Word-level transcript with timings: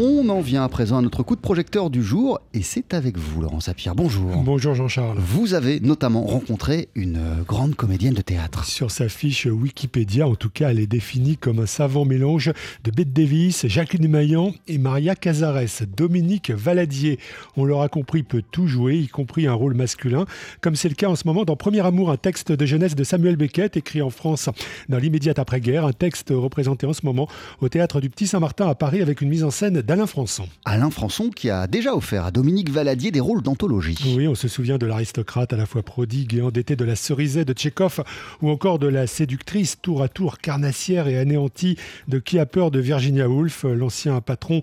On 0.00 0.28
en 0.28 0.40
vient 0.40 0.62
à 0.62 0.68
présent 0.68 0.98
à 0.98 1.02
notre 1.02 1.24
coup 1.24 1.34
de 1.34 1.40
projecteur 1.40 1.90
du 1.90 2.04
jour 2.04 2.38
et 2.54 2.62
c'est 2.62 2.94
avec 2.94 3.18
vous, 3.18 3.40
Laurent 3.40 3.58
Sapir. 3.58 3.96
Bonjour. 3.96 4.30
Bonjour 4.44 4.72
Jean-Charles. 4.72 5.18
Vous 5.18 5.54
avez 5.54 5.80
notamment 5.80 6.22
rencontré 6.22 6.88
une 6.94 7.18
grande 7.44 7.74
comédienne 7.74 8.14
de 8.14 8.22
théâtre. 8.22 8.64
Sur 8.64 8.92
sa 8.92 9.08
fiche 9.08 9.46
Wikipédia, 9.46 10.28
en 10.28 10.36
tout 10.36 10.50
cas, 10.50 10.70
elle 10.70 10.78
est 10.78 10.86
définie 10.86 11.36
comme 11.36 11.58
un 11.58 11.66
savant 11.66 12.04
mélange 12.04 12.52
de 12.84 12.92
Bette 12.92 13.12
Davis, 13.12 13.66
Jacqueline 13.66 14.06
Maillan 14.06 14.52
et 14.68 14.78
Maria 14.78 15.16
Cazares. 15.16 15.82
Dominique 15.96 16.52
Valadier, 16.52 17.18
on 17.56 17.64
l'aura 17.64 17.88
compris, 17.88 18.22
peut 18.22 18.44
tout 18.52 18.68
jouer, 18.68 18.98
y 18.98 19.08
compris 19.08 19.48
un 19.48 19.54
rôle 19.54 19.74
masculin, 19.74 20.26
comme 20.60 20.76
c'est 20.76 20.88
le 20.88 20.94
cas 20.94 21.08
en 21.08 21.16
ce 21.16 21.26
moment 21.26 21.44
dans 21.44 21.56
Premier 21.56 21.84
Amour, 21.84 22.12
un 22.12 22.16
texte 22.16 22.52
de 22.52 22.66
jeunesse 22.66 22.94
de 22.94 23.02
Samuel 23.02 23.34
Beckett, 23.34 23.76
écrit 23.76 24.00
en 24.00 24.10
France 24.10 24.48
dans 24.88 24.98
l'immédiate 24.98 25.40
après-guerre, 25.40 25.84
un 25.84 25.92
texte 25.92 26.28
représenté 26.30 26.86
en 26.86 26.92
ce 26.92 27.04
moment 27.04 27.26
au 27.60 27.68
théâtre 27.68 28.00
du 28.00 28.10
Petit 28.10 28.28
Saint-Martin 28.28 28.68
à 28.68 28.76
Paris 28.76 29.02
avec 29.02 29.22
une 29.22 29.28
mise 29.28 29.42
en 29.42 29.50
scène 29.50 29.82
d'Alain 29.88 30.06
Françon. 30.06 30.46
Alain 30.66 30.90
Françon 30.90 31.30
qui 31.30 31.48
a 31.48 31.66
déjà 31.66 31.94
offert 31.94 32.26
à 32.26 32.30
Dominique 32.30 32.68
Valadier 32.68 33.10
des 33.10 33.20
rôles 33.20 33.40
d'anthologie. 33.40 33.96
Oui, 34.18 34.28
on 34.28 34.34
se 34.34 34.46
souvient 34.46 34.76
de 34.76 34.84
l'aristocrate 34.84 35.54
à 35.54 35.56
la 35.56 35.64
fois 35.64 35.82
prodigue 35.82 36.34
et 36.34 36.42
endetté 36.42 36.76
de 36.76 36.84
la 36.84 36.94
cerisée 36.94 37.46
de 37.46 37.54
Tchékov 37.54 38.04
ou 38.42 38.50
encore 38.50 38.78
de 38.78 38.86
la 38.86 39.06
séductrice 39.06 39.80
tour 39.80 40.02
à 40.02 40.08
tour 40.08 40.40
carnassière 40.40 41.08
et 41.08 41.16
anéantie 41.16 41.78
de 42.06 42.18
Qui 42.18 42.38
a 42.38 42.44
peur 42.44 42.70
de 42.70 42.80
Virginia 42.80 43.30
Woolf, 43.30 43.64
l'ancien 43.64 44.20
patron 44.20 44.60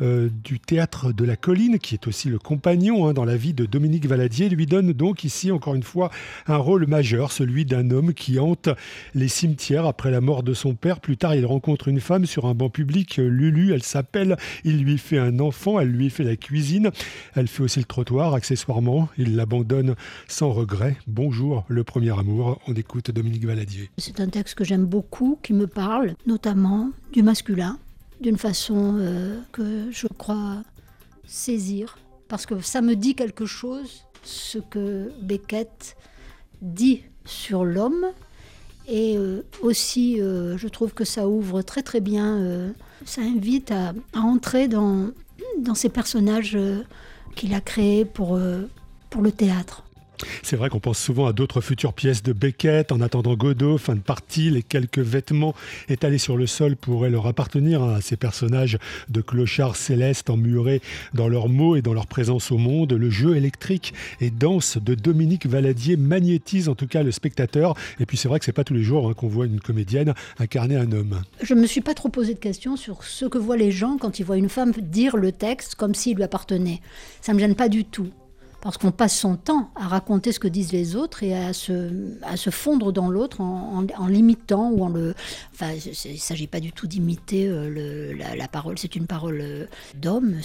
euh, 0.00 0.28
du 0.44 0.60
théâtre 0.60 1.12
de 1.12 1.24
la 1.24 1.34
colline 1.34 1.80
qui 1.80 1.96
est 1.96 2.06
aussi 2.06 2.28
le 2.28 2.38
compagnon 2.38 3.08
hein, 3.08 3.14
dans 3.14 3.24
la 3.24 3.36
vie 3.36 3.54
de 3.54 3.66
Dominique 3.66 4.06
Valadier, 4.06 4.48
lui 4.48 4.66
donne 4.66 4.92
donc 4.92 5.24
ici 5.24 5.50
encore 5.50 5.74
une 5.74 5.82
fois 5.82 6.12
un 6.46 6.56
rôle 6.56 6.86
majeur, 6.86 7.32
celui 7.32 7.64
d'un 7.64 7.90
homme 7.90 8.14
qui 8.14 8.38
hante 8.38 8.68
les 9.16 9.26
cimetières 9.26 9.86
après 9.86 10.12
la 10.12 10.20
mort 10.20 10.44
de 10.44 10.54
son 10.54 10.76
père. 10.76 11.00
Plus 11.00 11.16
tard, 11.16 11.34
il 11.34 11.46
rencontre 11.46 11.88
une 11.88 11.98
femme 11.98 12.26
sur 12.26 12.46
un 12.46 12.54
banc 12.54 12.70
public, 12.70 13.16
Lulu, 13.16 13.72
elle 13.72 13.82
s'appelle, 13.82 14.36
il 14.68 14.82
lui 14.84 14.98
fait 14.98 15.18
un 15.18 15.40
enfant, 15.40 15.80
elle 15.80 15.88
lui 15.88 16.10
fait 16.10 16.24
la 16.24 16.36
cuisine, 16.36 16.90
elle 17.34 17.48
fait 17.48 17.62
aussi 17.62 17.78
le 17.78 17.86
trottoir, 17.86 18.34
accessoirement, 18.34 19.08
il 19.16 19.34
l'abandonne 19.34 19.94
sans 20.26 20.52
regret. 20.52 20.98
Bonjour, 21.06 21.64
le 21.68 21.84
premier 21.84 22.10
amour, 22.10 22.60
on 22.66 22.74
écoute 22.74 23.10
Dominique 23.10 23.46
Valadier. 23.46 23.88
C'est 23.96 24.20
un 24.20 24.28
texte 24.28 24.56
que 24.56 24.64
j'aime 24.64 24.84
beaucoup, 24.84 25.38
qui 25.42 25.54
me 25.54 25.66
parle, 25.66 26.14
notamment 26.26 26.90
du 27.12 27.22
masculin, 27.22 27.78
d'une 28.20 28.36
façon 28.36 28.96
euh, 28.98 29.40
que 29.52 29.90
je 29.90 30.06
crois 30.06 30.62
saisir, 31.26 31.96
parce 32.28 32.44
que 32.44 32.60
ça 32.60 32.82
me 32.82 32.94
dit 32.94 33.14
quelque 33.14 33.46
chose, 33.46 34.04
ce 34.22 34.58
que 34.58 35.10
Beckett 35.22 35.96
dit 36.60 37.04
sur 37.24 37.64
l'homme, 37.64 38.04
et 38.86 39.16
euh, 39.16 39.42
aussi 39.62 40.20
euh, 40.20 40.58
je 40.58 40.68
trouve 40.68 40.92
que 40.92 41.04
ça 41.04 41.26
ouvre 41.26 41.62
très 41.62 41.82
très 41.82 42.00
bien, 42.00 42.74
ça 43.04 43.22
invite 43.22 43.70
à, 43.70 43.92
entrer 44.14 44.68
dans, 44.68 45.12
ces 45.74 45.88
personnages 45.88 46.58
qu'il 47.34 47.54
a 47.54 47.60
créés 47.60 48.04
pour, 48.04 48.38
pour 49.10 49.22
le 49.22 49.32
théâtre. 49.32 49.84
C'est 50.42 50.56
vrai 50.56 50.68
qu'on 50.68 50.80
pense 50.80 50.98
souvent 50.98 51.26
à 51.26 51.32
d'autres 51.32 51.60
futures 51.60 51.92
pièces 51.92 52.22
de 52.22 52.32
Beckett. 52.32 52.92
En 52.92 53.00
attendant 53.00 53.34
Godot, 53.34 53.78
fin 53.78 53.94
de 53.94 54.00
partie, 54.00 54.50
les 54.50 54.62
quelques 54.62 54.98
vêtements 54.98 55.54
étalés 55.88 56.18
sur 56.18 56.36
le 56.36 56.46
sol 56.46 56.76
pourraient 56.76 57.10
leur 57.10 57.26
appartenir 57.26 57.82
à 57.82 58.00
ces 58.00 58.16
personnages 58.16 58.78
de 59.08 59.20
clochards 59.20 59.76
célestes 59.76 60.30
emmurés 60.30 60.80
dans 61.14 61.28
leurs 61.28 61.48
mots 61.48 61.76
et 61.76 61.82
dans 61.82 61.94
leur 61.94 62.06
présence 62.06 62.50
au 62.50 62.58
monde. 62.58 62.92
Le 62.92 63.10
jeu 63.10 63.36
électrique 63.36 63.94
et 64.20 64.30
danse 64.30 64.78
de 64.78 64.94
Dominique 64.94 65.46
Valadier 65.46 65.96
magnétise 65.96 66.68
en 66.68 66.74
tout 66.74 66.86
cas 66.86 67.02
le 67.02 67.10
spectateur. 67.10 67.74
Et 68.00 68.06
puis 68.06 68.16
c'est 68.16 68.28
vrai 68.28 68.38
que 68.38 68.44
c'est 68.44 68.52
pas 68.52 68.64
tous 68.64 68.74
les 68.74 68.82
jours 68.82 69.08
hein, 69.08 69.14
qu'on 69.14 69.28
voit 69.28 69.46
une 69.46 69.60
comédienne 69.60 70.14
incarner 70.38 70.76
un 70.76 70.92
homme. 70.92 71.22
Je 71.42 71.54
me 71.54 71.66
suis 71.66 71.80
pas 71.80 71.94
trop 71.94 72.08
posé 72.08 72.34
de 72.34 72.38
questions 72.38 72.76
sur 72.76 73.04
ce 73.04 73.26
que 73.26 73.38
voient 73.38 73.56
les 73.56 73.70
gens 73.70 73.96
quand 73.98 74.18
ils 74.18 74.24
voient 74.24 74.36
une 74.36 74.48
femme 74.48 74.72
dire 74.80 75.16
le 75.16 75.32
texte 75.32 75.74
comme 75.74 75.94
s'il 75.94 76.16
lui 76.16 76.22
appartenait. 76.22 76.80
Ça 77.20 77.34
me 77.34 77.38
gêne 77.38 77.54
pas 77.54 77.68
du 77.68 77.84
tout 77.84 78.10
parce 78.60 78.76
qu'on 78.76 78.90
passe 78.90 79.16
son 79.16 79.36
temps 79.36 79.70
à 79.76 79.86
raconter 79.86 80.32
ce 80.32 80.40
que 80.40 80.48
disent 80.48 80.72
les 80.72 80.96
autres 80.96 81.22
et 81.22 81.36
à 81.36 81.52
se, 81.52 81.90
à 82.22 82.36
se 82.36 82.50
fondre 82.50 82.92
dans 82.92 83.08
l'autre 83.08 83.40
en, 83.40 83.86
l'imitant 84.08 84.70
ou 84.70 84.82
en 84.82 84.88
le... 84.88 85.14
Enfin, 85.54 85.72
il 85.72 86.12
ne 86.12 86.18
s'agit 86.18 86.46
pas 86.46 86.60
du 86.60 86.72
tout 86.72 86.86
d'imiter 86.86 87.48
euh, 87.48 88.14
la, 88.36 88.48
parole, 88.48 88.78
c'est 88.78 88.96
une 88.96 89.06
parole 89.06 89.40
euh, 89.40 89.66
d'homme, 89.94 90.40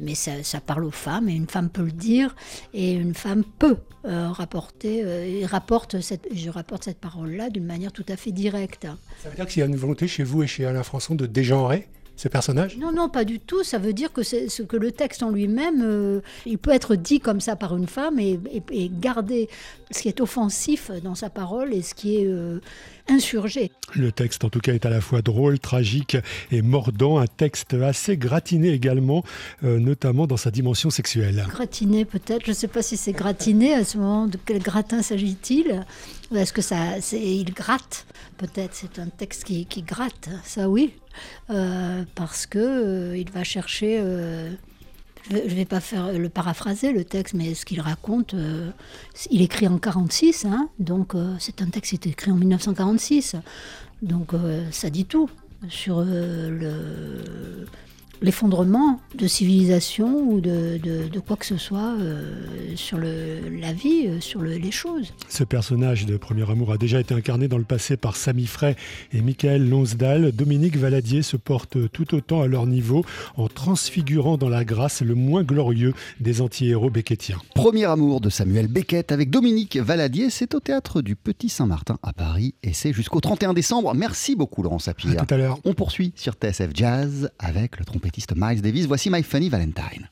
mais 0.00 0.14
ça, 0.14 0.60
parle 0.60 0.84
aux 0.84 0.90
femmes, 0.90 1.28
et 1.28 1.34
une 1.34 1.48
femme 1.48 1.70
peut 1.70 1.84
le 1.84 1.92
dire, 1.92 2.34
et 2.74 2.92
une 2.92 3.14
femme 3.14 3.44
peut 3.58 3.76
euh, 4.04 4.28
rapporter, 4.30 5.44
rapporte 5.46 6.00
cette, 6.00 6.26
je 6.34 6.50
rapporte 6.50 6.84
cette 6.84 6.98
parole-là 6.98 7.50
d'une 7.50 7.64
manière 7.64 7.92
tout 7.92 8.04
à 8.08 8.16
fait 8.16 8.32
directe. 8.32 8.86
Ça 9.22 9.30
veut 9.30 9.36
dire 9.36 9.46
qu'il 9.46 9.60
y 9.60 9.62
a 9.62 9.66
une 9.66 9.76
volonté 9.76 10.06
chez 10.06 10.22
vous 10.22 10.42
et 10.42 10.46
chez 10.46 10.66
Alain 10.66 10.82
Françon 10.82 11.14
de 11.14 11.26
dégenrer 11.26 11.88
ces 12.16 12.28
personnages? 12.28 12.76
Non, 12.78 12.92
non, 12.92 13.08
pas 13.08 13.24
du 13.24 13.40
tout. 13.40 13.64
Ça 13.64 13.78
veut 13.78 13.92
dire 13.92 14.12
que, 14.12 14.22
ce 14.22 14.62
que 14.62 14.76
le 14.76 14.92
texte 14.92 15.22
en 15.22 15.30
lui-même, 15.30 15.82
euh, 15.82 16.20
il 16.46 16.58
peut 16.58 16.70
être 16.70 16.94
dit 16.94 17.20
comme 17.20 17.40
ça 17.40 17.56
par 17.56 17.76
une 17.76 17.86
femme 17.86 18.18
et, 18.18 18.38
garder 18.90 19.48
ce 19.90 20.02
qui 20.02 20.08
est 20.08 20.20
offensif 20.20 20.90
dans 21.02 21.14
sa 21.14 21.30
parole 21.30 21.74
et 21.74 21.82
ce 21.82 21.94
qui 21.94 22.16
est 22.16 22.26
euh, 22.26 22.60
insurgé. 23.08 23.70
Le 23.94 24.12
texte, 24.12 24.44
en 24.44 24.50
tout 24.50 24.60
cas, 24.60 24.72
est 24.72 24.86
à 24.86 24.90
la 24.90 25.00
fois 25.00 25.22
drôle, 25.22 25.58
tragique 25.58 26.16
et 26.50 26.62
mordant. 26.62 27.18
Un 27.18 27.26
texte 27.26 27.74
assez 27.74 28.16
gratiné 28.16 28.70
également, 28.70 29.24
euh, 29.62 29.78
notamment 29.78 30.26
dans 30.26 30.36
sa 30.36 30.50
dimension 30.50 30.90
sexuelle. 30.90 31.44
Gratiné, 31.48 32.04
peut-être. 32.04 32.44
Je 32.44 32.50
ne 32.50 32.56
sais 32.56 32.68
pas 32.68 32.82
si 32.82 32.96
c'est 32.96 33.12
gratiné 33.12 33.74
à 33.74 33.84
ce 33.84 33.98
moment. 33.98 34.26
De 34.26 34.38
quel 34.44 34.60
gratin 34.60 35.02
s'agit-il? 35.02 35.84
Est-ce 36.34 36.52
que 36.52 36.62
ça, 36.62 36.98
il 37.12 37.52
gratte? 37.52 38.06
Peut-être. 38.38 38.74
C'est 38.74 38.98
un 38.98 39.08
texte 39.08 39.44
qui, 39.44 39.66
qui 39.66 39.82
gratte. 39.82 40.28
Ça, 40.44 40.68
oui. 40.68 40.94
Euh, 41.50 42.04
parce 42.14 42.46
que 42.46 42.58
euh, 42.58 43.16
il 43.16 43.30
va 43.30 43.44
chercher. 43.44 43.98
Euh, 44.00 44.50
je 45.30 45.36
ne 45.36 45.40
vais 45.40 45.64
pas 45.64 45.80
faire 45.80 46.12
le 46.12 46.28
paraphraser 46.28 46.92
le 46.92 47.04
texte, 47.04 47.34
mais 47.34 47.54
ce 47.54 47.64
qu'il 47.64 47.80
raconte, 47.80 48.34
il 49.30 49.40
écrit 49.40 49.66
en 49.66 49.78
46, 49.78 50.44
hein, 50.44 50.68
donc 50.78 51.14
c'est 51.38 51.62
un 51.62 51.70
texte 51.70 51.98
qui 51.98 52.08
est 52.08 52.12
écrit 52.12 52.30
en 52.30 52.34
1946, 52.34 53.36
donc 54.02 54.32
ça 54.70 54.90
dit 54.90 55.06
tout 55.06 55.30
sur 55.70 56.04
le 56.04 57.64
l'effondrement 58.22 59.00
de 59.14 59.26
civilisation 59.26 60.28
ou 60.28 60.40
de, 60.40 60.78
de, 60.78 61.20
quoi 61.20 61.36
que 61.36 61.46
ce 61.46 61.56
soit 61.56 61.94
euh, 61.98 62.34
sur 62.76 62.98
le, 62.98 63.40
la 63.60 63.72
vie, 63.72 64.06
euh, 64.06 64.20
sur 64.20 64.40
le, 64.40 64.54
les 64.54 64.70
choses. 64.70 65.12
Ce 65.28 65.44
personnage 65.44 66.06
de 66.06 66.16
Premier 66.16 66.48
Amour 66.50 66.72
a 66.72 66.78
déjà 66.78 67.00
été 67.00 67.14
incarné 67.14 67.48
dans 67.48 67.58
le 67.58 67.64
passé 67.64 67.96
par 67.96 68.16
Samy 68.16 68.46
Frey 68.46 68.76
et 69.12 69.20
Michael 69.20 69.68
Lonsdal. 69.68 70.32
Dominique 70.32 70.76
Valadier 70.76 71.22
se 71.22 71.36
porte 71.36 71.90
tout 71.92 72.14
autant 72.14 72.42
à 72.42 72.46
leur 72.46 72.66
niveau 72.66 73.04
en 73.36 73.48
transfigurant 73.48 74.36
dans 74.36 74.48
la 74.48 74.64
grâce 74.64 75.02
le 75.02 75.14
moins 75.14 75.42
glorieux 75.42 75.94
des 76.20 76.40
anti-héros 76.40 76.90
beckettiens. 76.90 77.38
Premier 77.54 77.84
Amour 77.84 78.20
de 78.20 78.30
Samuel 78.30 78.68
Beckett 78.68 79.12
avec 79.12 79.30
Dominique 79.30 79.76
Valadier, 79.76 80.30
c'est 80.30 80.54
au 80.54 80.60
théâtre 80.60 81.02
du 81.02 81.16
Petit 81.16 81.48
Saint-Martin 81.48 81.98
à 82.02 82.12
Paris 82.12 82.54
et 82.62 82.72
c'est 82.72 82.92
jusqu'au 82.92 83.20
31 83.20 83.54
décembre. 83.54 83.94
Merci 83.94 84.36
beaucoup 84.36 84.62
Laurent 84.62 84.78
Sapir. 84.78 85.10
À 85.12 85.24
tout 85.24 85.34
à 85.34 85.38
l'heure. 85.38 85.58
On 85.64 85.74
poursuit 85.74 86.12
sur 86.16 86.34
TSF 86.34 86.70
Jazz 86.74 87.30
avec 87.38 87.78
le 87.78 87.84
trompette 87.84 88.03
Miles 88.34 88.60
Davis. 88.60 88.86
Voici 88.86 89.10
My 89.10 89.22
Funny 89.22 89.48
Valentine. 89.48 90.02